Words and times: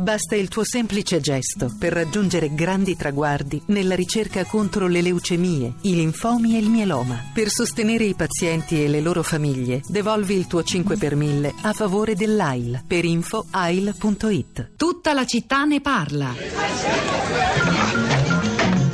Basta 0.00 0.34
il 0.34 0.48
tuo 0.48 0.64
semplice 0.64 1.20
gesto 1.20 1.70
per 1.78 1.92
raggiungere 1.92 2.54
grandi 2.54 2.96
traguardi 2.96 3.60
nella 3.66 3.94
ricerca 3.94 4.46
contro 4.46 4.86
le 4.86 5.02
leucemie, 5.02 5.74
i 5.82 5.94
linfomi 5.94 6.56
e 6.56 6.58
il 6.58 6.70
mieloma. 6.70 7.22
Per 7.34 7.50
sostenere 7.50 8.04
i 8.04 8.14
pazienti 8.14 8.82
e 8.82 8.88
le 8.88 9.02
loro 9.02 9.22
famiglie, 9.22 9.82
devolvi 9.86 10.36
il 10.36 10.46
tuo 10.46 10.62
5 10.62 10.96
per 10.96 11.16
1000 11.16 11.52
a 11.60 11.74
favore 11.74 12.14
dell'AIL. 12.14 12.82
Per 12.86 13.04
info 13.04 13.44
AIL.it. 13.50 14.70
Tutta 14.74 15.12
la 15.12 15.26
città 15.26 15.64
ne 15.64 15.82
parla. 15.82 16.34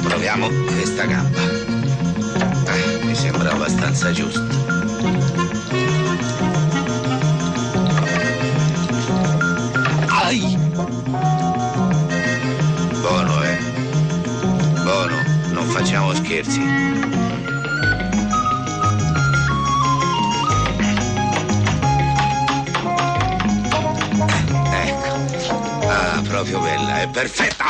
Proviamo 0.03 0.49
questa 0.67 1.05
gamba. 1.05 1.41
Eh, 2.67 3.05
mi 3.05 3.15
sembra 3.15 3.53
abbastanza 3.53 4.11
giusto. 4.11 4.66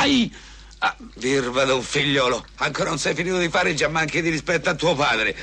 Perfetta. 0.06 0.14
Ai! 0.14 0.32
Ah, 0.78 0.94
virva 1.14 1.64
d'un 1.64 1.82
figliolo, 1.82 2.44
ancora 2.56 2.90
non 2.90 2.98
sei 2.98 3.14
finito 3.14 3.38
di 3.38 3.48
fare 3.48 3.74
già 3.74 3.88
manchi 3.88 4.20
di 4.20 4.28
rispetto 4.28 4.68
a 4.68 4.74
tuo 4.74 4.94
padre. 4.94 5.34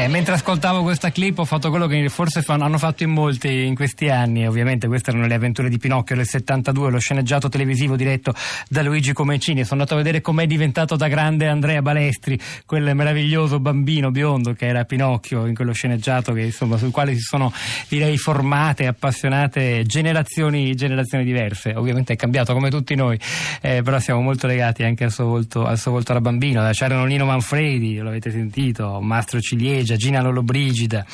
Eh, 0.00 0.08
mentre 0.08 0.32
ascoltavo 0.34 0.82
questa 0.82 1.10
clip 1.10 1.38
ho 1.38 1.44
fatto 1.44 1.68
quello 1.68 1.86
che 1.86 2.08
forse 2.08 2.40
fanno- 2.40 2.64
hanno 2.64 2.78
fatto 2.78 3.02
in 3.02 3.10
molti 3.10 3.66
in 3.66 3.74
questi 3.74 4.08
anni, 4.08 4.46
ovviamente 4.46 4.86
queste 4.86 5.10
erano 5.10 5.26
le 5.26 5.34
avventure 5.34 5.68
di 5.68 5.76
Pinocchio 5.76 6.16
del 6.16 6.26
72, 6.26 6.90
lo 6.90 6.98
sceneggiato 6.98 7.50
televisivo 7.50 7.96
diretto 7.96 8.34
da 8.68 8.82
Luigi 8.82 9.12
Comencini, 9.12 9.62
sono 9.64 9.80
andato 9.80 9.94
a 9.94 9.96
vedere 9.98 10.22
com'è 10.22 10.46
diventato 10.46 10.96
da 10.96 11.06
grande 11.08 11.48
Andrea 11.48 11.82
Balestri, 11.82 12.38
quel 12.64 12.94
meraviglioso 12.94 13.60
bambino 13.60 14.10
biondo 14.10 14.54
che 14.54 14.66
era 14.66 14.84
Pinocchio 14.84 15.44
in 15.44 15.54
quello 15.54 15.72
sceneggiato 15.72 16.32
che, 16.32 16.42
insomma, 16.42 16.78
sul 16.78 16.90
quale 16.90 17.12
si 17.12 17.20
sono 17.20 17.52
direi 17.88 18.16
formate, 18.16 18.86
appassionate 18.86 19.84
generazioni, 19.84 20.74
generazioni 20.74 21.24
diverse, 21.24 21.74
ovviamente 21.74 22.14
è 22.14 22.16
cambiato 22.16 22.54
come 22.54 22.70
tutti 22.70 22.94
noi, 22.94 23.18
eh, 23.60 23.82
però 23.82 23.98
siamo 23.98 24.22
molto 24.22 24.46
legati 24.46 24.82
anche 24.82 25.04
al 25.04 25.12
suo 25.12 25.26
volto, 25.26 25.66
al 25.66 25.78
suo 25.78 25.90
volto 25.90 26.14
da 26.14 26.20
bambino, 26.22 26.66
c'erano 26.70 27.04
Nino 27.04 27.26
Manfredi, 27.26 27.98
lo 27.98 28.08
avete 28.08 28.30
sentito, 28.30 28.98
Mastro 29.00 29.40
Ciliegia, 29.40 29.88
Gina 29.96 30.20
Lollobrigida, 30.22 31.04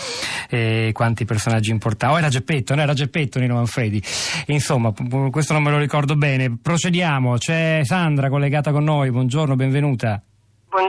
eh, 0.48 0.90
quanti 0.92 1.24
personaggi 1.24 1.70
importanti. 1.70 2.14
Oh, 2.14 2.18
era 2.18 2.28
Geppetto, 2.28 2.74
no? 2.74 2.82
Era 2.82 2.94
Geppetto 2.94 3.38
Nino 3.38 3.54
Manfredi. 3.54 4.02
Insomma, 4.46 4.92
questo 5.30 5.52
non 5.52 5.62
me 5.62 5.70
lo 5.70 5.78
ricordo 5.78 6.16
bene. 6.16 6.58
Procediamo, 6.60 7.36
c'è 7.36 7.80
Sandra 7.84 8.28
collegata 8.28 8.72
con 8.72 8.84
noi, 8.84 9.10
buongiorno, 9.10 9.56
benvenuta. 9.56 10.22
Buongiorno. 10.68 10.85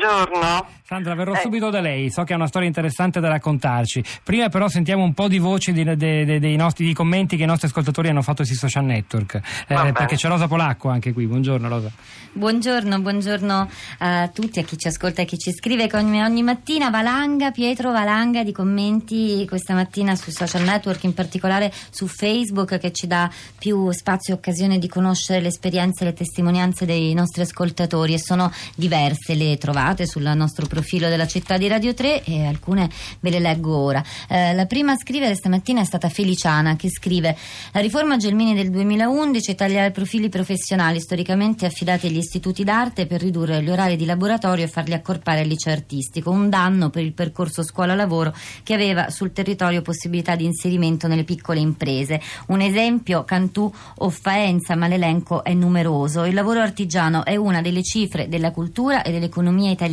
Sandra, 0.83 1.15
verrò 1.15 1.33
Eh. 1.33 1.39
subito 1.41 1.69
da 1.69 1.81
lei, 1.81 2.09
so 2.09 2.23
che 2.23 2.31
ha 2.31 2.37
una 2.37 2.47
storia 2.47 2.67
interessante 2.67 3.19
da 3.19 3.27
raccontarci. 3.27 4.01
Prima 4.23 4.47
però 4.47 4.69
sentiamo 4.69 5.03
un 5.03 5.13
po' 5.13 5.27
di 5.27 5.37
voci 5.37 5.73
di- 5.73 5.83
de- 5.83 5.97
de- 5.97 6.39
dei 6.39 6.55
nostri 6.55 6.85
di 6.85 6.93
commenti 6.93 7.35
che 7.35 7.43
i 7.43 7.45
nostri 7.45 7.67
ascoltatori 7.67 8.07
hanno 8.07 8.21
fatto 8.21 8.45
sui 8.45 8.55
social 8.55 8.85
network. 8.85 9.41
Eh, 9.67 9.91
perché 9.91 10.15
c'è 10.15 10.29
Rosa 10.29 10.47
Polacco 10.47 10.87
anche 10.87 11.11
qui. 11.11 11.25
Buongiorno 11.27 11.67
Rosa. 11.67 11.91
Buongiorno, 12.31 13.01
buongiorno 13.01 13.69
a 13.97 14.27
tutti, 14.29 14.59
a 14.59 14.63
chi 14.63 14.77
ci 14.77 14.87
ascolta 14.87 15.21
e 15.21 15.23
a 15.25 15.27
chi 15.27 15.37
ci 15.37 15.51
scrive 15.51 15.89
come 15.89 16.23
ogni 16.23 16.41
mattina. 16.43 16.89
Valanga, 16.89 17.51
Pietro 17.51 17.91
Valanga 17.91 18.43
di 18.43 18.53
commenti 18.53 19.45
questa 19.47 19.73
mattina 19.73 20.15
sui 20.15 20.31
social 20.31 20.61
network, 20.63 21.03
in 21.03 21.13
particolare 21.13 21.69
su 21.89 22.07
Facebook, 22.07 22.77
che 22.77 22.93
ci 22.93 23.07
dà 23.07 23.29
più 23.59 23.91
spazio 23.91 24.33
e 24.35 24.37
occasione 24.37 24.77
di 24.79 24.87
conoscere 24.87 25.41
le 25.41 25.47
esperienze 25.49 26.03
e 26.03 26.07
le 26.07 26.13
testimonianze 26.13 26.85
dei 26.85 27.13
nostri 27.13 27.41
ascoltatori 27.41 28.13
e 28.13 28.19
sono 28.19 28.49
diverse, 28.75 29.33
le 29.35 29.57
trovate 29.57 29.96
sul 30.05 30.31
nostro 30.35 30.67
profilo 30.67 31.09
della 31.09 31.27
città 31.27 31.57
di 31.57 31.67
Radio 31.67 31.93
3 31.93 32.23
e 32.23 32.45
alcune 32.45 32.89
ve 33.19 33.29
le 33.29 33.39
leggo 33.39 33.75
ora. 33.75 34.03
Eh, 34.29 34.53
la 34.53 34.65
prima 34.65 34.91
a 34.91 34.97
scrivere 34.97 35.35
stamattina 35.35 35.81
è 35.81 35.85
stata 35.85 36.09
Feliciana 36.09 36.75
che 36.75 36.89
scrive 36.89 37.35
la 37.71 37.79
riforma 37.79 38.17
Gelmini 38.17 38.53
del 38.53 38.69
2011 38.69 39.55
taglia 39.55 39.85
i 39.85 39.91
profili 39.91 40.29
professionali 40.29 40.99
storicamente 40.99 41.65
affidati 41.65 42.07
agli 42.07 42.17
istituti 42.17 42.63
d'arte 42.63 43.05
per 43.05 43.21
ridurre 43.21 43.61
gli 43.63 43.69
orari 43.69 43.95
di 43.95 44.05
laboratorio 44.05 44.65
e 44.65 44.67
farli 44.67 44.93
accorpare 44.93 45.41
al 45.41 45.47
liceo 45.47 45.73
artistico, 45.73 46.29
un 46.29 46.49
danno 46.49 46.89
per 46.89 47.03
il 47.03 47.13
percorso 47.13 47.63
scuola-lavoro 47.63 48.33
che 48.63 48.73
aveva 48.73 49.09
sul 49.09 49.31
territorio 49.31 49.81
possibilità 49.81 50.35
di 50.35 50.45
inserimento 50.45 51.07
nelle 51.07 51.23
piccole 51.23 51.59
imprese. 51.59 52.21
Un 52.47 52.61
esempio, 52.61 53.23
Cantù 53.23 53.71
o 53.97 54.09
Faenza, 54.09 54.75
ma 54.75 54.87
l'elenco 54.87 55.43
è 55.43 55.53
numeroso. 55.53 56.25
Il 56.25 56.33
lavoro 56.33 56.59
artigiano 56.59 57.25
è 57.25 57.35
una 57.35 57.61
delle 57.61 57.83
cifre 57.83 58.27
della 58.27 58.51
cultura 58.51 59.01
e 59.01 59.11
dell'economia 59.11 59.71
italiana. 59.71 59.86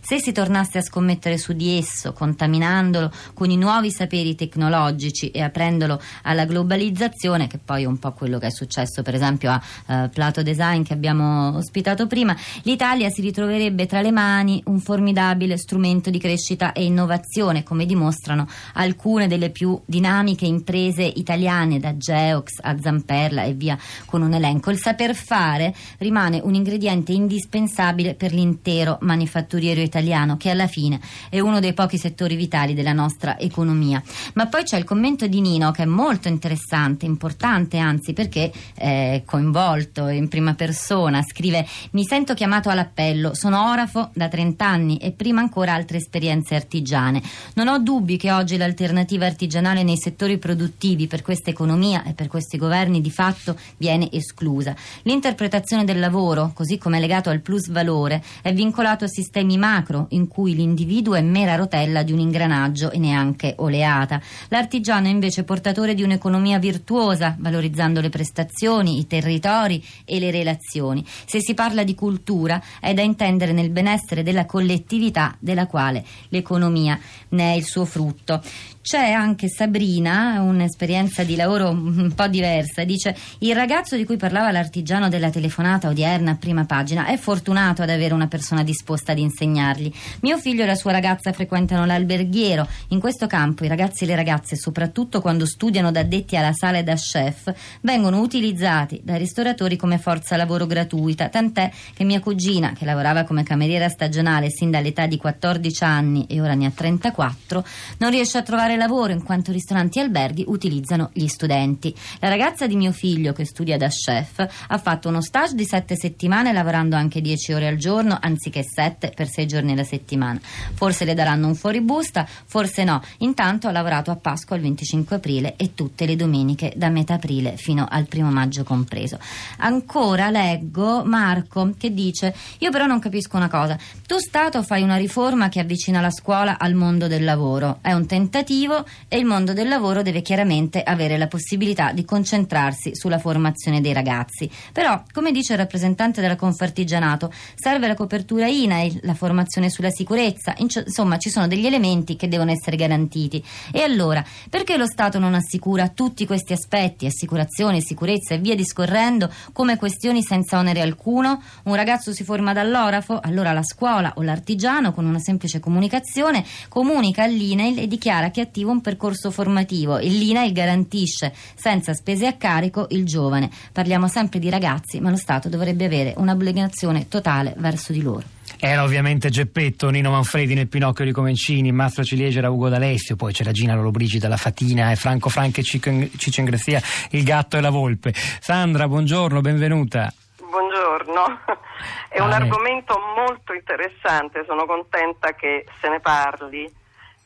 Se 0.00 0.18
si 0.20 0.32
tornasse 0.32 0.78
a 0.78 0.82
scommettere 0.82 1.38
su 1.38 1.52
di 1.52 1.78
esso, 1.78 2.12
contaminandolo 2.12 3.10
con 3.34 3.50
i 3.50 3.56
nuovi 3.56 3.90
saperi 3.90 4.34
tecnologici 4.34 5.30
e 5.30 5.42
aprendolo 5.42 6.00
alla 6.22 6.44
globalizzazione, 6.44 7.46
che 7.46 7.58
poi 7.58 7.82
è 7.82 7.86
un 7.86 7.98
po' 7.98 8.12
quello 8.12 8.38
che 8.38 8.46
è 8.46 8.50
successo 8.50 9.02
per 9.02 9.14
esempio 9.14 9.50
a 9.50 9.62
eh, 9.86 10.08
Plato 10.08 10.42
Design 10.42 10.82
che 10.82 10.92
abbiamo 10.92 11.56
ospitato 11.56 12.06
prima, 12.06 12.36
l'Italia 12.62 13.10
si 13.10 13.20
ritroverebbe 13.20 13.86
tra 13.86 14.00
le 14.00 14.10
mani 14.10 14.62
un 14.66 14.80
formidabile 14.80 15.56
strumento 15.56 16.10
di 16.10 16.18
crescita 16.18 16.72
e 16.72 16.84
innovazione, 16.84 17.62
come 17.62 17.86
dimostrano 17.86 18.46
alcune 18.74 19.28
delle 19.28 19.50
più 19.50 19.80
dinamiche 19.84 20.46
imprese 20.46 21.02
italiane, 21.02 21.78
da 21.78 21.96
Geox 21.96 22.58
a 22.60 22.76
Zamperla 22.80 23.44
e 23.44 23.52
via 23.52 23.78
con 24.04 24.22
un 24.22 24.32
elenco. 24.32 24.70
Il 24.70 24.78
saper 24.78 25.14
fare 25.14 25.74
rimane 25.98 26.40
un 26.42 26.54
ingrediente 26.54 27.12
indispensabile 27.12 28.14
per 28.14 28.32
l'intero 28.32 28.98
manifatturiero 29.28 29.80
italiano, 29.80 30.36
che 30.36 30.50
alla 30.50 30.66
fine 30.66 30.98
è 31.28 31.38
uno 31.38 31.60
dei 31.60 31.74
pochi 31.74 31.98
settori 31.98 32.34
vitali 32.34 32.74
della 32.74 32.92
nostra 32.92 33.38
economia. 33.38 34.02
Ma 34.34 34.46
poi 34.46 34.64
c'è 34.64 34.78
il 34.78 34.84
commento 34.84 35.26
di 35.26 35.40
Nino 35.40 35.70
che 35.70 35.82
è 35.82 35.86
molto 35.86 36.28
interessante, 36.28 37.04
importante 37.04 37.78
anzi 37.78 38.14
perché 38.14 38.50
è 38.74 39.22
coinvolto 39.24 40.08
in 40.08 40.28
prima 40.28 40.54
persona. 40.54 41.22
Scrive: 41.22 41.66
Mi 41.90 42.04
sento 42.04 42.34
chiamato 42.34 42.70
all'appello, 42.70 43.34
sono 43.34 43.70
orafo 43.70 44.10
da 44.14 44.28
30 44.28 44.66
anni 44.66 44.96
e 44.96 45.12
prima 45.12 45.40
ancora 45.40 45.74
altre 45.74 45.98
esperienze 45.98 46.54
artigiane. 46.54 47.22
Non 47.54 47.68
ho 47.68 47.78
dubbi 47.78 48.16
che 48.16 48.32
oggi 48.32 48.56
l'alternativa 48.56 49.26
artigianale 49.26 49.82
nei 49.82 49.98
settori 49.98 50.38
produttivi 50.38 51.06
per 51.06 51.22
questa 51.22 51.50
economia 51.50 52.02
e 52.04 52.14
per 52.14 52.28
questi 52.28 52.56
governi 52.56 53.00
di 53.00 53.10
fatto 53.10 53.56
viene 53.76 54.10
esclusa. 54.10 54.74
L'interpretazione 55.02 55.84
del 55.84 55.98
lavoro, 55.98 56.52
così 56.54 56.78
come 56.78 57.00
legato 57.00 57.30
al 57.30 57.40
plus 57.40 57.68
valore, 57.68 58.22
è 58.42 58.52
vincolato 58.52 59.07
sistemi 59.08 59.56
macro 59.56 60.06
in 60.10 60.28
cui 60.28 60.54
l'individuo 60.54 61.14
è 61.14 61.22
mera 61.22 61.56
rotella 61.56 62.02
di 62.02 62.12
un 62.12 62.20
ingranaggio 62.20 62.90
e 62.90 62.98
neanche 62.98 63.54
oleata. 63.58 64.20
L'artigiano 64.48 65.06
è 65.06 65.10
invece 65.10 65.44
portatore 65.44 65.94
di 65.94 66.02
un'economia 66.02 66.58
virtuosa, 66.58 67.36
valorizzando 67.38 68.00
le 68.00 68.08
prestazioni, 68.08 68.98
i 68.98 69.06
territori 69.06 69.82
e 70.04 70.18
le 70.18 70.30
relazioni. 70.30 71.04
Se 71.24 71.40
si 71.40 71.54
parla 71.54 71.84
di 71.84 71.94
cultura 71.94 72.62
è 72.80 72.94
da 72.94 73.02
intendere 73.02 73.52
nel 73.52 73.70
benessere 73.70 74.22
della 74.22 74.46
collettività 74.46 75.36
della 75.38 75.66
quale 75.66 76.04
l'economia 76.28 76.98
ne 77.30 77.52
è 77.52 77.56
il 77.56 77.64
suo 77.64 77.84
frutto. 77.84 78.42
C'è 78.80 79.10
anche 79.10 79.48
Sabrina, 79.50 80.40
un'esperienza 80.40 81.22
di 81.22 81.36
lavoro 81.36 81.68
un 81.68 82.12
po' 82.14 82.26
diversa. 82.26 82.84
Dice: 82.84 83.14
Il 83.40 83.54
ragazzo 83.54 83.96
di 83.96 84.06
cui 84.06 84.16
parlava 84.16 84.50
l'artigiano 84.50 85.10
della 85.10 85.28
telefonata 85.28 85.88
odierna 85.88 86.30
a 86.30 86.36
prima 86.36 86.64
pagina 86.64 87.04
è 87.04 87.18
fortunato 87.18 87.82
ad 87.82 87.90
avere 87.90 88.14
una 88.14 88.28
persona 88.28 88.62
disposta 88.62 88.86
ad 89.06 89.18
insegnargli. 89.18 89.92
Mio 90.20 90.38
figlio 90.38 90.62
e 90.62 90.66
la 90.66 90.74
sua 90.74 90.92
ragazza 90.92 91.32
frequentano 91.32 91.84
l'alberghiero. 91.84 92.66
In 92.88 93.00
questo 93.00 93.26
campo 93.26 93.64
i 93.64 93.68
ragazzi 93.68 94.04
e 94.04 94.06
le 94.06 94.16
ragazze, 94.16 94.56
soprattutto 94.56 95.20
quando 95.20 95.46
studiano 95.46 95.90
da 95.90 96.00
addetti 96.00 96.36
alla 96.36 96.52
sala 96.52 96.78
e 96.78 96.82
da 96.82 96.94
chef, 96.94 97.52
vengono 97.82 98.20
utilizzati 98.20 99.00
dai 99.02 99.18
ristoratori 99.18 99.76
come 99.76 99.98
forza 99.98 100.36
lavoro 100.36 100.66
gratuita. 100.66 101.28
Tant'è 101.28 101.70
che 101.94 102.04
mia 102.04 102.20
cugina, 102.20 102.72
che 102.72 102.84
lavorava 102.84 103.24
come 103.24 103.42
cameriera 103.42 103.88
stagionale 103.88 104.50
sin 104.50 104.70
dall'età 104.70 105.06
di 105.06 105.16
14 105.16 105.84
anni 105.84 106.26
e 106.28 106.40
ora 106.40 106.54
ne 106.54 106.66
ha 106.66 106.70
34, 106.70 107.64
non 107.98 108.10
riesce 108.10 108.38
a 108.38 108.42
trovare 108.42 108.76
lavoro 108.76 109.12
in 109.12 109.22
quanto 109.22 109.52
ristoranti 109.52 109.98
e 109.98 110.02
alberghi 110.02 110.44
utilizzano 110.46 111.10
gli 111.12 111.26
studenti. 111.26 111.94
La 112.20 112.28
ragazza 112.28 112.66
di 112.66 112.76
mio 112.76 112.92
figlio 112.92 113.32
che 113.32 113.44
studia 113.44 113.76
da 113.76 113.88
chef 113.88 114.46
ha 114.68 114.78
fatto 114.78 115.08
uno 115.08 115.20
stage 115.20 115.54
di 115.54 115.64
sette 115.64 115.96
settimane 115.96 116.52
lavorando 116.52 116.96
anche 116.96 117.20
10 117.20 117.52
ore 117.52 117.66
al 117.68 117.76
giorno 117.76 118.16
anziché 118.20 118.62
7 118.62 118.87
per 118.92 119.28
6 119.28 119.46
giorni 119.46 119.70
nella 119.70 119.84
settimana. 119.84 120.40
Forse 120.74 121.04
le 121.04 121.14
daranno 121.14 121.46
un 121.46 121.54
fuoribusta, 121.54 122.26
forse 122.26 122.84
no. 122.84 123.02
Intanto 123.18 123.68
ha 123.68 123.72
lavorato 123.72 124.10
a 124.10 124.16
Pasqua 124.16 124.56
il 124.56 124.62
25 124.62 125.16
aprile 125.16 125.54
e 125.56 125.74
tutte 125.74 126.06
le 126.06 126.16
domeniche 126.16 126.72
da 126.76 126.88
metà 126.88 127.14
aprile 127.14 127.56
fino 127.56 127.86
al 127.88 128.06
primo 128.06 128.30
maggio 128.30 128.64
compreso. 128.64 129.18
Ancora 129.58 130.30
leggo 130.30 131.04
Marco 131.04 131.74
che 131.76 131.92
dice: 131.92 132.34
Io 132.58 132.70
però 132.70 132.86
non 132.86 132.98
capisco 132.98 133.36
una 133.36 133.48
cosa. 133.48 133.78
Tu, 134.06 134.18
Stato, 134.18 134.62
fai 134.62 134.82
una 134.82 134.96
riforma 134.96 135.48
che 135.48 135.60
avvicina 135.60 136.00
la 136.00 136.10
scuola 136.10 136.58
al 136.58 136.74
mondo 136.74 137.06
del 137.06 137.24
lavoro. 137.24 137.78
È 137.80 137.92
un 137.92 138.06
tentativo 138.06 138.84
e 139.08 139.18
il 139.18 139.24
mondo 139.24 139.52
del 139.52 139.68
lavoro 139.68 140.02
deve 140.02 140.22
chiaramente 140.22 140.82
avere 140.82 141.18
la 141.18 141.26
possibilità 141.26 141.92
di 141.92 142.04
concentrarsi 142.04 142.94
sulla 142.94 143.18
formazione 143.18 143.80
dei 143.80 143.92
ragazzi. 143.92 144.50
Però, 144.72 145.02
come 145.12 145.32
dice 145.32 145.52
il 145.52 145.58
rappresentante 145.58 146.20
della 146.20 146.36
Confartigianato, 146.36 147.32
serve 147.54 147.86
la 147.86 147.94
copertura 147.94 148.46
INAIL, 148.78 149.00
la 149.02 149.14
formazione 149.14 149.70
sulla 149.70 149.90
sicurezza, 149.90 150.54
insomma 150.58 151.18
ci 151.18 151.30
sono 151.30 151.48
degli 151.48 151.66
elementi 151.66 152.16
che 152.16 152.28
devono 152.28 152.50
essere 152.50 152.76
garantiti. 152.76 153.42
E 153.72 153.82
allora, 153.82 154.24
perché 154.48 154.76
lo 154.76 154.86
Stato 154.86 155.18
non 155.18 155.34
assicura 155.34 155.88
tutti 155.88 156.26
questi 156.26 156.52
aspetti, 156.52 157.06
assicurazione, 157.06 157.80
sicurezza 157.80 158.34
e 158.34 158.38
via 158.38 158.54
discorrendo, 158.54 159.30
come 159.52 159.76
questioni 159.76 160.22
senza 160.22 160.58
onere 160.58 160.80
alcuno? 160.80 161.42
Un 161.64 161.74
ragazzo 161.74 162.12
si 162.12 162.24
forma 162.24 162.52
dall'orafo, 162.52 163.20
allora 163.20 163.52
la 163.52 163.62
scuola 163.62 164.12
o 164.16 164.22
l'artigiano, 164.22 164.92
con 164.92 165.04
una 165.04 165.18
semplice 165.18 165.60
comunicazione, 165.60 166.44
comunica 166.68 167.24
all'INAIL 167.24 167.80
e 167.80 167.86
dichiara 167.88 168.30
che 168.30 168.42
attiva 168.42 168.70
un 168.70 168.80
percorso 168.80 169.30
formativo 169.30 169.98
e 169.98 170.08
l'INAIL 170.08 170.52
garantisce 170.52 171.34
senza 171.54 171.94
spese 171.94 172.26
a 172.26 172.34
carico 172.34 172.86
il 172.90 173.04
giovane. 173.04 173.50
Parliamo 173.72 174.08
sempre 174.08 174.38
di 174.38 174.50
ragazzi, 174.50 175.00
ma 175.00 175.10
lo 175.10 175.16
Stato 175.16 175.48
dovrebbe 175.48 175.84
avere 175.84 176.14
un'obbligazione 176.16 177.08
totale 177.08 177.54
verso 177.58 177.92
di 177.92 178.02
loro. 178.02 178.37
Era 178.60 178.82
ovviamente 178.82 179.28
Geppetto, 179.30 179.90
Nino 179.90 180.10
Manfredi 180.10 180.54
nel 180.54 180.68
Pinocchio 180.68 181.04
di 181.04 181.12
Comencini, 181.12 181.70
Mastro 181.72 182.04
Ciliegia 182.04 182.38
era 182.38 182.50
Ugo 182.50 182.68
D'Alessio, 182.68 183.16
poi 183.16 183.32
c'era 183.32 183.52
Gina 183.52 183.74
Lollobrigida, 183.74 184.28
la 184.28 184.36
Fatina 184.36 184.90
e 184.90 184.96
Franco 184.96 185.28
Franchi 185.28 185.60
e 185.60 185.62
Ciccio 185.62 186.40
Ingressia, 186.40 186.80
il 187.10 187.24
gatto 187.24 187.56
e 187.56 187.60
la 187.60 187.70
volpe. 187.70 188.12
Sandra, 188.14 188.88
buongiorno, 188.88 189.40
benvenuta. 189.40 190.12
Buongiorno, 190.40 191.40
è 192.08 192.20
un 192.20 192.32
ah, 192.32 192.36
argomento 192.36 192.98
molto 193.16 193.52
interessante, 193.52 194.44
sono 194.46 194.66
contenta 194.66 195.34
che 195.34 195.66
se 195.80 195.88
ne 195.88 196.00
parli. 196.00 196.64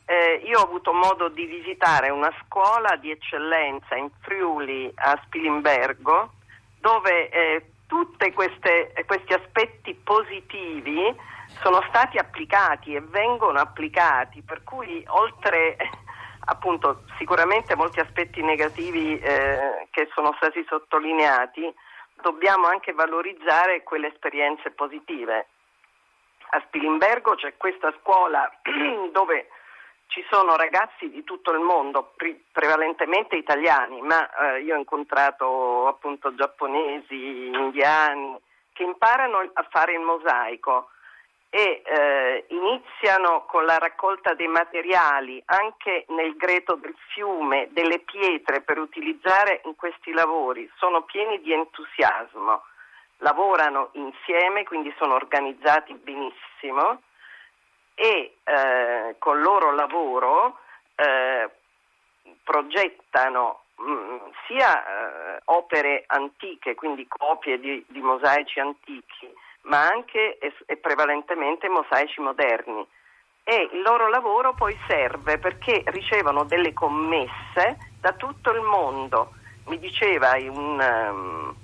Eh, 0.05 0.43
io 0.45 0.59
ho 0.59 0.63
avuto 0.63 0.91
modo 0.91 1.29
di 1.29 1.45
visitare 1.45 2.09
una 2.09 2.29
scuola 2.43 2.97
di 2.99 3.09
eccellenza 3.09 3.95
in 3.95 4.09
Friuli 4.19 4.91
a 4.95 5.17
Spilimbergo 5.23 6.33
dove 6.81 7.29
eh, 7.29 7.65
tutti 7.87 8.29
questi 8.33 8.67
aspetti 8.67 8.92
sono 11.61 11.83
stati 11.89 12.17
applicati 12.17 12.93
e 12.95 13.01
vengono 13.01 13.59
applicati, 13.59 14.41
per 14.41 14.63
cui 14.63 15.03
oltre 15.07 15.77
appunto 16.45 17.03
sicuramente 17.17 17.75
molti 17.75 17.99
aspetti 17.99 18.41
negativi 18.41 19.17
eh, 19.19 19.87
che 19.91 20.09
sono 20.13 20.33
stati 20.37 20.63
sottolineati, 20.67 21.73
dobbiamo 22.21 22.67
anche 22.67 22.93
valorizzare 22.93 23.83
quelle 23.83 24.07
esperienze 24.07 24.71
positive. 24.71 25.47
A 26.51 26.63
Spilimbergo 26.67 27.35
c'è 27.35 27.57
questa 27.57 27.93
scuola 27.99 28.49
dove 29.11 29.47
ci 30.07 30.23
sono 30.29 30.55
ragazzi 30.55 31.09
di 31.09 31.23
tutto 31.23 31.51
il 31.53 31.59
mondo, 31.59 32.13
pre- 32.15 32.43
prevalentemente 32.51 33.35
italiani, 33.35 34.01
ma 34.01 34.29
eh, 34.29 34.61
io 34.61 34.75
ho 34.75 34.77
incontrato 34.77 35.87
appunto 35.87 36.35
giapponesi, 36.35 37.47
indiani, 37.47 38.37
che 38.73 38.83
imparano 38.83 39.39
a 39.53 39.67
fare 39.69 39.93
il 39.93 40.01
mosaico 40.01 40.89
e 41.49 41.83
eh, 41.85 42.45
iniziano 42.49 43.45
con 43.45 43.63
la 43.65 43.77
raccolta 43.77 44.33
dei 44.33 44.47
materiali 44.47 45.41
anche 45.45 46.05
nel 46.07 46.35
greto 46.35 46.73
del 46.75 46.95
fiume, 47.13 47.67
delle 47.71 47.99
pietre 47.99 48.61
per 48.61 48.79
utilizzare 48.79 49.61
in 49.65 49.75
questi 49.75 50.11
lavori, 50.13 50.67
sono 50.77 51.03
pieni 51.03 51.39
di 51.41 51.53
entusiasmo, 51.53 52.63
lavorano 53.17 53.89
insieme, 53.93 54.63
quindi 54.63 54.91
sono 54.97 55.13
organizzati 55.13 55.93
benissimo 55.93 57.03
e 57.93 58.37
eh, 58.43 59.15
col 59.19 59.39
loro 59.39 59.75
lavoro 59.75 60.57
eh, 60.95 61.49
progettano 62.43 63.62
mm, 63.81 64.17
sia 64.47 64.83
eh, 64.83 65.41
opere 65.45 66.03
antiche, 66.07 66.75
quindi 66.75 67.07
copie 67.07 67.59
di, 67.59 67.83
di, 67.87 68.01
mosaici 68.01 68.59
antichi, 68.59 69.31
ma 69.63 69.87
anche 69.87 70.37
e, 70.37 70.53
e 70.65 70.77
prevalentemente 70.77 71.69
mosaici 71.69 72.21
moderni. 72.21 72.85
E 73.45 73.69
il 73.73 73.81
loro 73.81 74.07
lavoro 74.07 74.53
poi 74.53 74.77
serve 74.87 75.37
perché 75.37 75.83
ricevono 75.87 76.45
delle 76.45 76.71
commesse 76.73 77.91
da 77.99 78.13
tutto 78.13 78.51
il 78.51 78.61
mondo. 78.61 79.33
Mi 79.65 79.77
diceva 79.79 80.33
un, 80.37 80.79
um, 80.79 81.55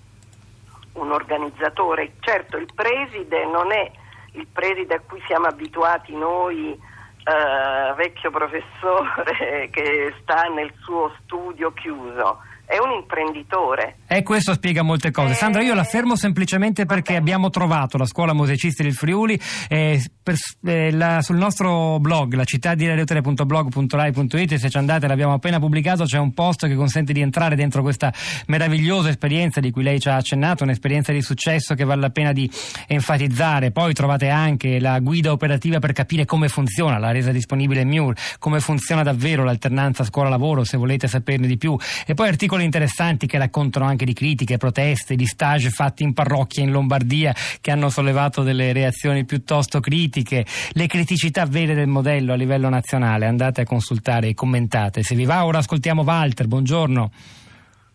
un 0.93 1.11
organizzatore, 1.11 2.13
certo 2.19 2.57
il 2.57 2.67
preside 2.73 3.45
non 3.45 3.71
è 3.71 3.89
il 4.33 4.47
preside 4.47 4.95
a 4.95 4.99
cui 4.99 5.21
siamo 5.25 5.47
abituati 5.47 6.15
noi, 6.15 6.77
eh, 7.23 7.93
vecchio 7.95 8.31
professore 8.31 9.69
che 9.71 10.13
sta 10.21 10.43
nel 10.43 10.73
suo 10.79 11.13
studio 11.23 11.71
chiuso 11.73 12.39
è 12.69 12.77
un 12.77 12.91
imprenditore. 12.91 13.95
E 14.05 14.21
questo 14.21 14.53
spiega 14.53 14.83
molte 14.83 15.09
cose. 15.09 15.31
Eh... 15.31 15.35
Sandra, 15.35 15.63
io 15.63 15.73
la 15.73 15.83
fermo 15.83 16.15
semplicemente 16.15 16.85
perché 16.85 17.15
abbiamo 17.15 17.49
trovato 17.49 17.97
la 17.97 18.05
scuola 18.05 18.31
musicisti 18.33 18.83
del 18.83 18.93
Friuli 18.93 19.39
eh, 19.67 19.99
per, 20.21 20.35
eh, 20.65 20.91
la, 20.91 21.19
sul 21.23 21.37
nostro 21.37 21.97
blog, 21.99 22.35
la 22.35 22.43
città 22.43 22.75
di 22.75 22.85
radiotere.blog.rai.it, 22.85 24.53
se 24.53 24.69
ci 24.69 24.77
andate 24.77 25.07
l'abbiamo 25.07 25.33
appena 25.33 25.57
pubblicato, 25.57 26.03
c'è 26.03 26.19
un 26.19 26.31
post 26.35 26.67
che 26.67 26.75
consente 26.75 27.11
di 27.11 27.21
entrare 27.21 27.55
dentro 27.55 27.81
questa 27.81 28.13
meravigliosa 28.45 29.09
esperienza 29.09 29.59
di 29.59 29.71
cui 29.71 29.81
lei 29.81 29.99
ci 29.99 30.09
ha 30.09 30.17
accennato, 30.17 30.63
un'esperienza 30.63 31.11
di 31.11 31.23
successo 31.23 31.73
che 31.73 31.85
vale 31.85 32.01
la 32.01 32.11
pena 32.11 32.33
di 32.33 32.47
enfatizzare. 32.85 33.71
Poi 33.71 33.93
trovate 33.93 34.29
anche 34.29 34.79
la 34.79 34.99
guida 34.99 35.31
operativa 35.31 35.79
per 35.79 35.93
capire 35.93 36.25
come 36.25 36.49
funziona, 36.49 36.99
la 36.99 37.09
resa 37.09 37.31
disponibile 37.31 37.83
MUR, 37.83 38.13
come 38.37 38.59
funziona 38.59 39.01
davvero 39.01 39.43
l'alternanza 39.43 40.03
scuola-lavoro, 40.03 40.63
se 40.63 40.77
volete 40.77 41.07
saperne 41.07 41.47
di 41.47 41.57
più. 41.57 41.75
E 42.05 42.13
poi 42.13 42.27
articoli 42.27 42.57
articoli 42.59 42.65
interessanti 42.65 43.27
che 43.27 43.37
raccontano 43.37 43.85
anche 43.85 44.05
di 44.05 44.13
critiche, 44.13 44.57
proteste, 44.57 45.15
di 45.15 45.25
stage 45.25 45.69
fatti 45.69 46.03
in 46.03 46.13
parrocchia 46.13 46.63
in 46.63 46.71
Lombardia 46.71 47.33
che 47.61 47.71
hanno 47.71 47.89
sollevato 47.89 48.43
delle 48.43 48.73
reazioni 48.73 49.25
piuttosto 49.25 49.79
critiche, 49.79 50.45
le 50.73 50.87
criticità 50.87 51.45
vere 51.45 51.73
del 51.73 51.87
modello 51.87 52.33
a 52.33 52.35
livello 52.35 52.69
nazionale. 52.69 53.25
Andate 53.25 53.61
a 53.61 53.65
consultare 53.65 54.29
e 54.29 54.33
commentate. 54.33 55.03
Se 55.03 55.15
vi 55.15 55.25
va, 55.25 55.45
ora 55.45 55.59
ascoltiamo 55.59 56.03
Walter. 56.03 56.47
Buongiorno. 56.47 57.11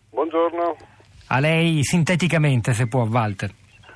Buongiorno. 0.09 0.77
A 1.27 1.39
lei 1.39 1.83
sinteticamente, 1.83 2.73
se 2.73 2.87
può, 2.87 3.03
Walter. 3.03 3.51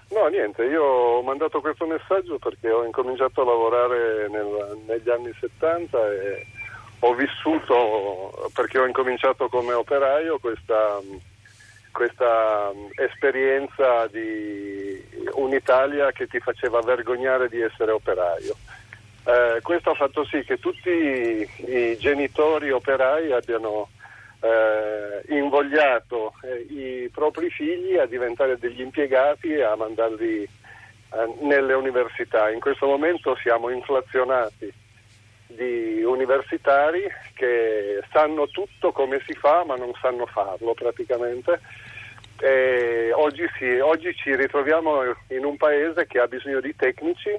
No, 0.10 0.28
niente, 0.28 0.64
io 0.64 0.84
ho 0.84 1.22
mandato 1.22 1.62
questo 1.62 1.86
messaggio 1.86 2.40
perché 2.40 2.70
ho 2.70 2.84
incominciato 2.84 3.42
a 3.42 3.46
lavorare 3.46 4.28
nel, 4.30 4.78
negli 4.88 5.10
anni 5.10 5.32
70 5.40 5.98
e 6.12 6.46
ho 7.00 7.14
vissuto, 7.14 8.50
perché 8.54 8.80
ho 8.80 8.86
incominciato 8.86 9.48
come 9.48 9.74
operaio, 9.74 10.38
questa, 10.40 11.00
questa 11.92 12.72
esperienza 12.96 14.08
di 14.08 15.02
un'Italia 15.34 16.12
che 16.12 16.28
ti 16.28 16.40
faceva 16.40 16.82
vergognare 16.82 17.48
di 17.48 17.62
essere 17.62 17.92
operaio. 17.92 18.56
Eh, 19.24 19.60
questo 19.62 19.92
ha 19.92 19.96
fatto 19.96 20.26
sì 20.26 20.42
che 20.44 20.60
tutti 20.60 20.90
i 20.90 21.98
genitori 22.00 22.72
operai 22.72 23.32
abbiano 23.32 23.90
eh, 24.42 25.34
invogliato 25.36 26.34
eh, 26.42 26.66
i 26.70 27.10
propri 27.10 27.50
figli 27.50 27.98
a 27.98 28.06
diventare 28.06 28.58
degli 28.58 28.82
impiegati 28.82 29.54
e 29.54 29.64
a 29.64 29.76
mandarli 29.76 30.44
eh, 30.44 30.50
nelle 31.42 31.74
università. 31.74 32.50
In 32.50 32.60
questo 32.60 32.88
momento 32.88 33.38
siamo 33.42 33.70
inflazionati 33.70 34.79
di 35.50 36.04
universitari 36.04 37.02
che 37.34 38.02
sanno 38.12 38.48
tutto 38.48 38.92
come 38.92 39.22
si 39.26 39.34
fa 39.34 39.64
ma 39.66 39.76
non 39.76 39.92
sanno 40.00 40.26
farlo 40.26 40.74
praticamente. 40.74 41.60
Oggi, 43.14 43.46
sì, 43.58 43.80
oggi 43.80 44.14
ci 44.16 44.36
ritroviamo 44.36 45.04
in 45.30 45.44
un 45.44 45.58
paese 45.58 46.08
che 46.08 46.20
ha 46.20 46.28
bisogno 46.28 46.62
di 46.62 46.74
tecnici 46.76 47.38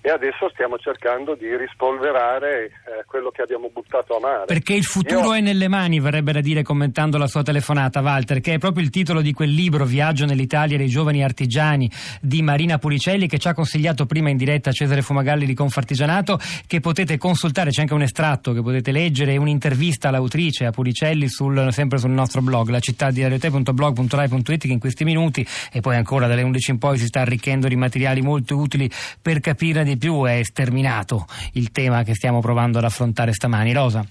e 0.00 0.10
adesso 0.10 0.48
stiamo 0.50 0.78
cercando 0.78 1.34
di 1.34 1.56
rispolverare 1.56 2.64
eh, 2.64 2.70
quello 3.06 3.30
che 3.30 3.42
abbiamo 3.42 3.68
buttato 3.72 4.16
a 4.16 4.20
mare. 4.20 4.44
Perché 4.46 4.74
il 4.74 4.84
futuro 4.84 5.26
Io... 5.26 5.34
è 5.34 5.40
nelle 5.40 5.68
mani, 5.68 5.98
verrebbe 5.98 6.32
da 6.32 6.40
dire 6.40 6.62
commentando 6.62 7.18
la 7.18 7.26
sua 7.26 7.42
telefonata, 7.42 8.00
Walter, 8.00 8.40
che 8.40 8.54
è 8.54 8.58
proprio 8.58 8.84
il 8.84 8.90
titolo 8.90 9.20
di 9.20 9.32
quel 9.32 9.50
libro 9.50 9.84
Viaggio 9.84 10.24
nell'Italia 10.24 10.76
dei 10.76 10.88
giovani 10.88 11.24
artigiani 11.24 11.90
di 12.20 12.42
Marina 12.42 12.78
Pulicelli 12.78 13.26
che 13.26 13.38
ci 13.38 13.48
ha 13.48 13.54
consigliato 13.54 14.06
prima 14.06 14.30
in 14.30 14.36
diretta 14.36 14.70
Cesare 14.70 15.02
Fumagalli 15.02 15.46
di 15.46 15.54
Confartigianato, 15.54 16.38
che 16.66 16.80
potete 16.80 17.18
consultare, 17.18 17.70
c'è 17.70 17.80
anche 17.80 17.94
un 17.94 18.02
estratto 18.02 18.52
che 18.52 18.62
potete 18.62 18.92
leggere, 18.92 19.36
un'intervista 19.36 20.08
all'autrice, 20.08 20.64
a 20.64 20.70
Pulicelli, 20.70 21.28
sul, 21.28 21.72
sempre 21.72 21.98
sul 21.98 22.10
nostro 22.10 22.40
blog, 22.40 22.68
la 22.68 22.80
città 22.80 23.10
di 23.10 23.22
radiote.blog.rai.it 23.22 24.58
che 24.58 24.72
in 24.72 24.78
questi 24.78 25.04
minuti 25.04 25.46
e 25.72 25.80
poi 25.80 25.96
ancora 25.96 26.26
dalle 26.26 26.42
11 26.42 26.70
in 26.70 26.78
poi 26.78 26.98
si 26.98 27.06
sta 27.06 27.20
arricchendo 27.20 27.66
di 27.68 27.76
materiali 27.76 28.22
molto 28.22 28.56
utili 28.56 28.90
per 29.20 29.40
capire 29.40 29.84
di 29.88 29.96
più 29.96 30.24
è 30.24 30.42
sterminato 30.42 31.26
il 31.52 31.70
tema 31.72 32.02
che 32.02 32.14
stiamo 32.14 32.40
provando 32.40 32.78
ad 32.78 32.84
affrontare 32.84 33.32
stamani. 33.32 33.72
Rosa. 33.72 34.06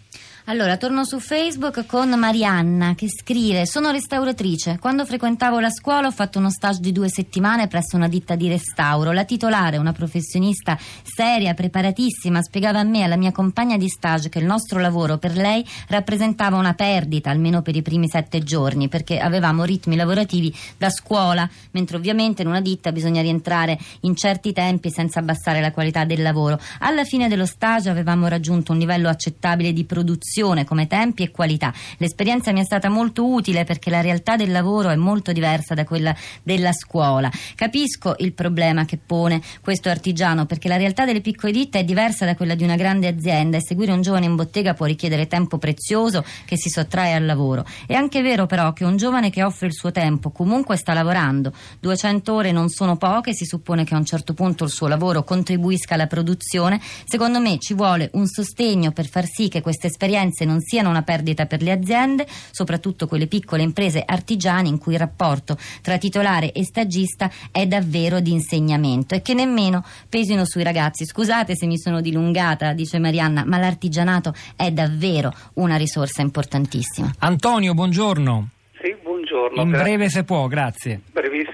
Allora, 0.50 0.78
torno 0.78 1.04
su 1.04 1.20
Facebook 1.20 1.86
con 1.86 2.08
Marianna 2.12 2.96
che 2.96 3.10
scrive: 3.10 3.66
Sono 3.66 3.92
restauratrice. 3.92 4.78
Quando 4.80 5.06
frequentavo 5.06 5.60
la 5.60 5.70
scuola 5.70 6.08
ho 6.08 6.12
fatto 6.12 6.40
uno 6.40 6.50
stage 6.50 6.80
di 6.80 6.94
due 6.94 7.10
settimane 7.10 7.68
presso 7.68 7.98
una 7.98 8.08
ditta 8.08 8.36
di 8.36 8.48
restauro. 8.48 9.12
La 9.12 9.26
titolare, 9.26 9.76
una 9.76 9.92
professionista 9.92 10.80
seria, 11.04 11.54
preparatissima, 11.54 12.42
spiegava 12.42 12.80
a 12.80 12.84
me 12.84 13.00
e 13.00 13.04
alla 13.04 13.18
mia 13.18 13.34
compagna 13.34 13.76
di 13.76 13.90
stage 13.90 14.30
che 14.30 14.40
il 14.40 14.46
nostro 14.46 14.80
lavoro 14.80 15.18
per 15.18 15.36
lei 15.36 15.66
rappresentava 15.90 16.56
una 16.56 16.76
perdita, 16.76 17.30
almeno 17.30 17.62
per 17.62 17.76
i 17.76 17.82
primi 17.82 18.08
sette 18.08 18.42
giorni, 18.42 18.88
perché 18.88 19.20
avevamo 19.20 19.66
ritmi 19.66 19.98
lavorativi 19.98 20.56
da 20.78 20.90
scuola, 20.90 21.50
mentre 21.72 21.98
ovviamente 21.98 22.44
in 22.44 22.48
una 22.48 22.62
ditta 22.62 22.94
bisogna 22.94 23.22
rientrare 23.22 23.78
in 24.02 24.16
certi 24.16 24.54
tempi 24.54 24.92
senza 24.92 25.20
abbassare 25.20 25.60
la 25.60 25.74
qualità 25.74 26.06
del 26.06 26.22
lavoro. 26.22 26.58
Alla 26.80 27.04
fine 27.04 27.28
dello 27.28 27.46
stage 27.46 27.90
avevamo 27.90 28.30
raggiunto 28.30 28.72
un 28.72 28.78
livello 28.78 29.10
accettabile 29.10 29.74
di 29.74 29.84
produzione 29.84 30.36
come 30.66 30.86
tempi 30.86 31.24
e 31.24 31.32
qualità. 31.32 31.74
L'esperienza 31.98 32.52
mi 32.52 32.60
è 32.60 32.64
stata 32.64 32.90
molto 32.90 33.28
utile 33.28 33.64
perché 33.64 33.90
la 33.90 34.02
realtà 34.02 34.36
del 34.36 34.52
lavoro 34.52 34.90
è 34.90 34.96
molto 34.96 35.32
diversa 35.32 35.74
da 35.74 35.84
quella 35.84 36.16
della 36.44 36.72
scuola. 36.74 37.32
Capisco 37.56 38.16
il 38.20 38.34
problema 38.34 38.86
che 38.86 39.00
pone 39.04 39.42
questo 39.62 39.90
artigiano 39.90 40.46
perché 40.46 40.68
la 40.68 40.78
realtà 40.78 41.06
delle 41.06 41.22
piccole 41.22 41.52
ditte 41.52 41.80
è 41.80 41.84
diversa 41.84 42.26
da 42.26 42.36
quella 42.36 42.54
di 42.54 42.64
una 42.64 42.76
grande 42.76 43.08
azienda 43.08 43.58
e 43.58 43.62
seguire 43.64 43.92
un 43.92 44.02
giovane 44.02 44.26
in 44.26 44.36
bottega 44.36 44.76
può 44.76 44.86
richiedere 44.86 45.26
tempo 45.26 45.58
prezioso 45.58 46.24
che 46.46 46.56
si 46.56 46.70
sottrae 46.70 47.14
al 47.14 47.26
lavoro. 47.26 47.66
È 47.88 47.94
anche 47.94 48.22
vero 48.22 48.46
però 48.46 48.74
che 48.74 48.84
un 48.84 48.96
giovane 48.96 49.32
che 49.32 49.42
offre 49.44 49.66
il 49.66 49.74
suo 49.74 49.92
tempo 49.92 50.30
comunque 50.30 50.78
sta 50.78 50.94
lavorando. 50.94 51.52
200 51.80 52.34
ore 52.34 52.52
non 52.52 52.70
sono 52.70 52.96
poche, 52.98 53.34
si 53.34 53.46
suppone 53.46 53.84
che 53.84 53.96
a 53.96 53.98
un 53.98 54.06
certo 54.06 54.34
punto 54.36 54.66
il 54.66 54.70
suo 54.70 54.88
lavoro 54.88 55.24
contribuisca 55.24 55.96
alla 55.96 56.08
produzione. 56.08 56.80
Secondo 57.06 57.40
me 57.40 57.58
ci 57.58 57.74
vuole 57.74 58.10
un 58.14 58.28
sostegno 58.28 58.92
per 58.92 59.08
far 59.08 59.26
sì 59.26 59.48
che 59.48 59.62
questa 59.62 59.88
esperienza 59.88 60.26
competenze 60.28 60.46
non 60.46 60.60
siano 60.62 60.90
una 60.90 61.04
perdita 61.04 61.46
per 61.46 61.62
le 61.62 61.72
aziende, 61.72 62.26
soprattutto 62.52 63.08
quelle 63.08 63.28
piccole 63.28 63.64
imprese 63.64 64.04
artigiane 64.06 64.68
in 64.68 64.78
cui 64.78 64.94
il 64.94 65.00
rapporto 65.00 65.58
tra 65.82 65.98
titolare 65.98 66.52
e 66.52 66.64
stagista 66.64 67.30
è 67.52 67.66
davvero 67.66 68.20
di 68.20 68.32
insegnamento 68.32 69.16
e 69.16 69.22
che 69.22 69.34
nemmeno 69.34 69.84
pesino 70.10 70.46
sui 70.46 70.64
ragazzi. 70.64 71.06
Scusate 71.06 71.56
se 71.56 71.66
mi 71.66 71.78
sono 71.78 72.02
dilungata, 72.02 72.74
dice 72.74 73.00
Marianna, 73.00 73.44
ma 73.46 73.58
l'artigianato 73.58 74.34
è 74.56 74.72
davvero 74.72 75.34
una 75.56 75.78
risorsa 75.78 76.22
importantissima. 76.22 77.14
Antonio, 77.20 77.74
buongiorno. 77.74 78.50
Sì, 78.82 78.96
buongiorno. 79.02 79.62
In 79.62 79.72
breve 79.72 80.10
se 80.10 80.24
può, 80.24 80.48
grazie. 80.48 81.02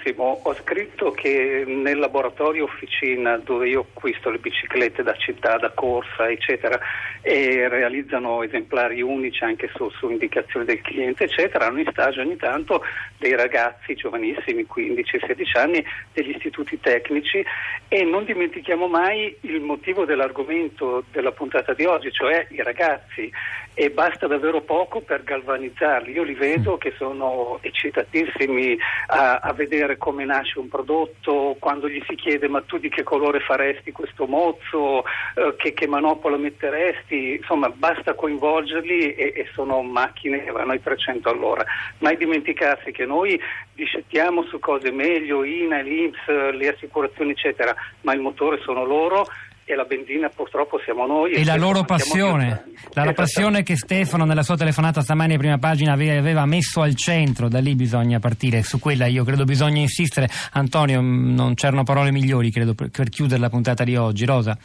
Brevissimo, 0.04 0.42
ho 0.44 0.54
scritto 0.56 1.12
che 1.12 1.64
nel 1.66 1.98
laboratorio 1.98 2.66
officina 2.66 3.38
dove 3.38 3.70
io 3.70 3.88
acquisto 3.90 4.30
le 4.30 4.38
biciclette 4.38 5.02
da 5.02 5.14
città, 5.14 5.58
da 5.58 5.72
corsa, 5.72 6.30
eccetera, 6.30 6.78
e 7.22 7.70
realizzano 7.70 8.44
esemplari 8.44 9.02
unici 9.02 9.46
anche 9.46 9.70
su, 9.74 9.90
su 9.92 10.10
indicazione 10.10 10.66
del 10.66 10.82
cliente, 10.82 11.24
eccetera, 11.24 11.68
hanno 11.68 11.80
in 11.80 11.88
stage 11.90 12.20
ogni 12.20 12.36
tanto 12.36 12.84
dei 13.18 13.34
ragazzi 13.36 13.96
giovanissimi, 13.96 14.68
15-16 14.68 15.58
anni, 15.58 15.86
degli 16.12 16.32
istituti 16.32 16.78
tecnici 16.82 17.44
e 17.88 18.04
non 18.04 18.26
dimentichiamo 18.26 18.88
mai 18.88 19.34
il 19.42 19.62
motivo 19.62 20.04
dell'argomento 20.04 21.06
della 21.14 21.32
puntata 21.32 21.74
di 21.74 21.86
oggi, 21.86 22.12
cioè 22.12 22.46
i 22.50 22.62
ragazzi 22.62 23.32
e 23.76 23.90
basta 23.90 24.28
davvero 24.28 24.62
poco 24.62 25.02
per 25.02 25.24
galvanizzarli. 25.24 26.12
Io 26.12 26.24
li 26.24 26.36
vedo 26.36 26.78
che 26.78 26.94
sono 26.98 27.58
eccitatissimi 27.62 28.78
a, 29.08 29.38
a, 29.38 29.54
vedere 29.54 29.93
come 29.98 30.26
nasce 30.26 30.60
un 30.60 30.68
prodotto, 30.68 31.56
quando 31.60 31.90
gli 31.90 32.02
si 32.08 32.16
chiede 32.16 32.48
ma 32.48 32.62
tu 32.62 32.78
di 32.78 32.90
che 32.90 33.04
colore 33.04 33.40
faresti 33.40 33.92
questo 33.92 34.26
mozzo, 34.26 35.04
eh, 35.36 35.56
che, 35.58 35.74
che, 35.74 35.88
manopola 35.88 36.38
metteresti, 36.38 37.36
insomma 37.36 37.70
basta 37.70 38.14
coinvolgerli 38.14 39.14
e, 39.14 39.34
e, 39.36 39.50
sono 39.54 39.82
macchine 39.82 40.44
che 40.44 40.52
vanno 40.52 40.72
ai 40.72 40.82
300 40.82 41.30
all'ora. 41.30 41.66
Mai 42.00 42.18
dimenticarsi 42.18 42.92
che 42.92 43.06
noi 43.06 43.40
discettiamo 43.74 44.44
su 44.44 44.60
cose 44.60 44.92
meglio, 44.92 45.44
INA, 45.44 45.82
l'INPS, 45.82 46.52
le 46.54 46.68
assicurazioni 46.70 47.32
eccetera, 47.32 47.76
ma 48.02 48.14
il 48.14 48.22
motore 48.22 48.60
sono 48.62 48.86
loro 48.86 49.28
e 49.66 49.76
la 49.76 49.86
benzina 49.86 50.30
purtroppo 50.30 50.80
siamo 50.84 51.06
noi. 51.06 51.32
E, 51.34 51.42
e 51.42 51.46
la 51.46 51.56
loro 51.56 51.84
passione, 51.84 52.64
la, 52.94 53.06
la 53.06 53.14
passione 53.14 53.64
che 53.64 53.76
Stefano 53.76 54.26
nella 54.26 54.44
sua 54.44 54.58
telefonata 54.58 55.02
stamani 55.02 55.36
a 55.36 55.38
prima 55.38 55.58
pagina 55.58 55.94
aveva, 55.94 56.20
aveva, 56.20 56.46
messo 56.46 56.82
al 56.82 56.96
centro, 56.96 57.48
da 57.48 57.60
lì 57.60 57.76
bisogna 57.76 58.20
partire, 58.20 58.62
su 58.64 58.80
quella 58.80 59.06
io 59.06 59.24
credo 59.24 59.46
bisogna 59.46 59.80
insistere. 59.80 60.30
Antonio, 60.52 61.02
mm, 61.02 61.34
non 61.34 61.54
c'erano 61.54 61.84
parole 61.84 62.12
migliori 62.12 62.52
credo 62.52 62.74
per, 62.74 62.90
per 62.90 63.10
chiudere 63.10 63.40
la 63.40 63.50
puntata 63.50 63.84
di 63.84 63.96
oggi. 63.96 64.26
Rosa. 64.26 64.58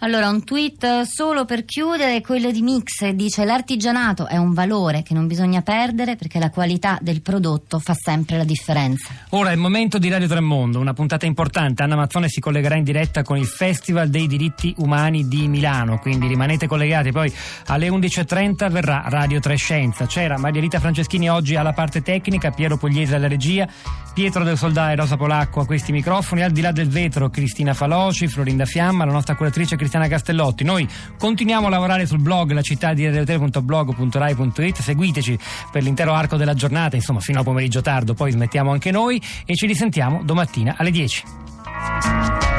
Allora, 0.00 0.28
un 0.28 0.44
tweet 0.44 1.02
solo 1.02 1.44
per 1.44 1.64
chiudere, 1.64 2.20
quello 2.20 2.52
di 2.52 2.62
Mix, 2.62 3.04
dice 3.08 3.44
l'artigianato 3.44 4.28
è 4.28 4.36
un 4.36 4.54
valore 4.54 5.02
che 5.02 5.12
non 5.12 5.26
bisogna 5.26 5.60
perdere 5.60 6.14
perché 6.14 6.38
la 6.38 6.50
qualità 6.50 7.00
del 7.02 7.20
prodotto 7.20 7.80
fa 7.80 7.94
sempre 7.94 8.36
la 8.36 8.44
differenza. 8.44 9.12
Ora 9.30 9.50
è 9.50 9.54
il 9.54 9.58
momento 9.58 9.98
di 9.98 10.08
Radio 10.08 10.28
Tremondo, 10.28 10.78
una 10.78 10.92
puntata 10.92 11.26
importante. 11.26 11.82
Anna 11.82 11.96
Mazzone 11.96 12.28
si 12.28 12.38
collegherà 12.38 12.76
in 12.76 12.84
diretta 12.84 13.24
con 13.24 13.38
il 13.38 13.46
Festival 13.46 14.08
dei 14.08 14.28
diritti 14.28 14.72
umani 14.78 15.26
di 15.26 15.48
Milano, 15.48 15.98
quindi 15.98 16.28
rimanete 16.28 16.68
collegati. 16.68 17.10
Poi 17.10 17.32
alle 17.66 17.88
11.30 17.88 18.70
verrà 18.70 19.02
Radio 19.06 19.40
Trescenza. 19.40 20.06
C'era 20.06 20.38
Maria 20.38 20.60
Rita 20.60 20.78
Franceschini 20.78 21.28
oggi 21.28 21.56
alla 21.56 21.72
parte 21.72 22.02
tecnica, 22.02 22.52
Piero 22.52 22.76
Pugliese 22.76 23.16
alla 23.16 23.26
regia, 23.26 23.66
Pietro 24.14 24.44
del 24.44 24.56
Soldà 24.56 24.92
e 24.92 24.96
Rosa 24.96 25.16
Polacco 25.16 25.60
a 25.60 25.66
questi 25.66 25.90
microfoni, 25.90 26.42
al 26.42 26.52
di 26.52 26.60
là 26.60 26.70
del 26.70 26.88
vetro 26.88 27.30
Cristina 27.30 27.74
Faloci, 27.74 28.28
Florinda 28.28 28.64
Fiamma, 28.64 29.04
la 29.04 29.12
nostra 29.12 29.34
curatrice 29.34 29.70
Cristiana 29.70 29.86
Cristiana 29.88 30.08
Castellotti. 30.08 30.64
Noi 30.64 30.86
continuiamo 31.16 31.66
a 31.66 31.70
lavorare 31.70 32.04
sul 32.04 32.18
blog 32.18 32.52
la 32.52 32.60
città 32.60 32.92
di 32.92 33.06
radiotelevisione.blog.rai.it, 33.06 34.80
seguiteci 34.80 35.38
per 35.72 35.82
l'intero 35.82 36.12
arco 36.12 36.36
della 36.36 36.54
giornata, 36.54 36.96
insomma 36.96 37.20
fino 37.20 37.38
al 37.38 37.44
pomeriggio 37.44 37.80
tardo, 37.80 38.12
poi 38.12 38.30
smettiamo 38.30 38.70
anche 38.70 38.90
noi 38.90 39.20
e 39.46 39.54
ci 39.54 39.66
risentiamo 39.66 40.22
domattina 40.22 40.74
alle 40.76 40.90
10. 40.90 42.57